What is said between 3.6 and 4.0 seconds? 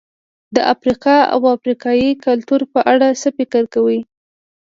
کوئ؟